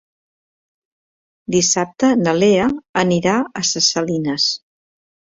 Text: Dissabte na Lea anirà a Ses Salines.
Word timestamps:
Dissabte 1.55 2.09
na 2.21 2.33
Lea 2.37 2.69
anirà 3.01 3.35
a 3.61 3.63
Ses 3.73 3.91
Salines. 3.97 4.47